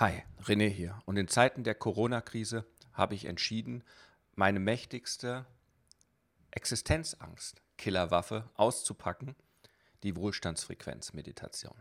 [0.00, 0.98] Hi, René hier.
[1.04, 3.84] Und in Zeiten der Corona-Krise habe ich entschieden,
[4.34, 5.44] meine mächtigste
[6.52, 9.36] Existenzangst, Killerwaffe auszupacken,
[10.02, 11.74] die Wohlstandsfrequenz-Meditation.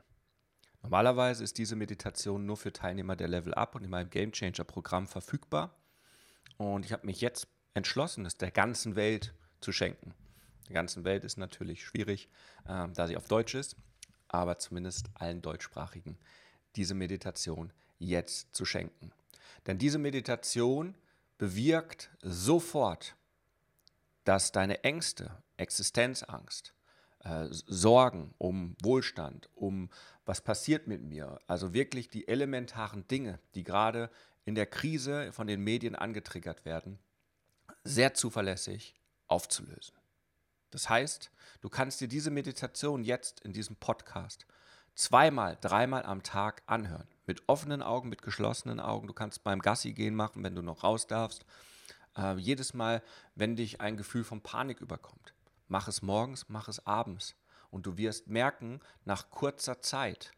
[0.82, 4.66] Normalerweise ist diese Meditation nur für Teilnehmer der Level Up und in meinem Game Changer
[4.66, 5.74] Programm verfügbar.
[6.58, 10.14] Und ich habe mich jetzt entschlossen, es der ganzen Welt zu schenken.
[10.68, 12.28] Der ganzen Welt ist natürlich schwierig,
[12.68, 13.78] äh, da sie auf Deutsch ist,
[14.28, 16.18] aber zumindest allen Deutschsprachigen
[16.76, 19.12] diese Meditation jetzt zu schenken.
[19.68, 20.96] Denn diese Meditation
[21.38, 23.16] bewirkt sofort,
[24.24, 26.74] dass deine Ängste, Existenzangst,
[27.20, 29.90] äh, Sorgen um Wohlstand, um
[30.26, 34.10] was passiert mit mir, also wirklich die elementaren Dinge, die gerade
[34.46, 37.00] in der Krise von den Medien angetriggert werden,
[37.84, 38.96] sehr zuverlässig
[39.28, 39.96] aufzulösen.
[40.72, 41.32] Das heißt,
[41.62, 44.46] du kannst dir diese Meditation jetzt in diesem Podcast
[44.96, 47.08] zweimal, dreimal am Tag anhören.
[47.30, 49.06] Mit offenen Augen, mit geschlossenen Augen.
[49.06, 51.46] Du kannst beim Gassi gehen machen, wenn du noch raus darfst.
[52.18, 53.04] Äh, jedes Mal,
[53.36, 55.36] wenn dich ein Gefühl von Panik überkommt.
[55.68, 57.36] Mach es morgens, mach es abends.
[57.70, 60.32] Und du wirst merken, nach kurzer Zeit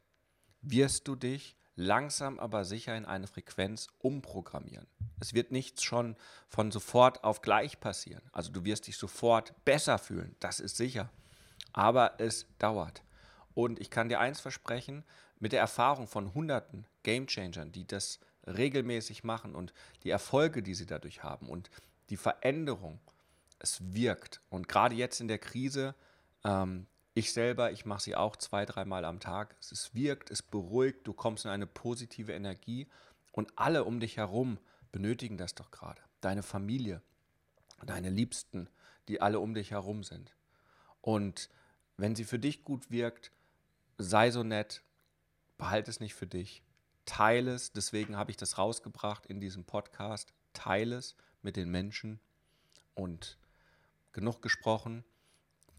[0.62, 4.88] wirst du dich langsam aber sicher in eine Frequenz umprogrammieren.
[5.22, 6.18] Es wird nichts schon
[6.50, 8.24] von sofort auf gleich passieren.
[8.34, 11.10] Also du wirst dich sofort besser fühlen, das ist sicher.
[11.72, 13.02] Aber es dauert.
[13.54, 15.06] Und ich kann dir eins versprechen,
[15.42, 20.86] mit der Erfahrung von hunderten Gamechangern, die das regelmäßig machen und die Erfolge, die sie
[20.86, 21.70] dadurch haben und
[22.10, 23.00] die Veränderung,
[23.60, 24.42] es wirkt.
[24.50, 25.96] Und gerade jetzt in der Krise,
[26.44, 29.56] ähm, ich selber, ich mache sie auch zwei, dreimal am Tag.
[29.60, 32.88] Es wirkt, es beruhigt, du kommst in eine positive Energie
[33.32, 34.60] und alle um dich herum
[34.92, 36.02] benötigen das doch gerade.
[36.22, 37.02] Deine Familie,
[37.86, 38.70] deine Liebsten,
[39.08, 40.36] die alle um dich herum sind.
[41.02, 41.50] Und
[41.98, 43.32] wenn sie für dich gut wirkt,
[43.98, 44.84] sei so nett,
[45.62, 46.64] behalte es nicht für dich,
[47.06, 52.20] teile es, deswegen habe ich das rausgebracht in diesem Podcast, teile es mit den Menschen
[52.96, 53.38] und
[54.12, 55.04] genug gesprochen,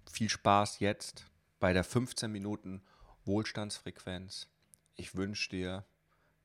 [0.09, 1.27] viel Spaß jetzt
[1.59, 2.81] bei der 15 Minuten
[3.25, 4.47] Wohlstandsfrequenz.
[4.95, 5.85] Ich wünsche dir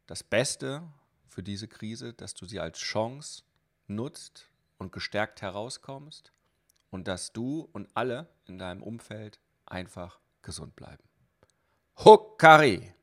[0.07, 0.81] das Beste
[1.28, 3.44] für diese Krise, dass du sie als Chance
[3.85, 6.31] nutzt und gestärkt herauskommst
[6.89, 11.03] und dass du und alle in deinem Umfeld einfach gesund bleiben.
[11.97, 12.97] Hokari.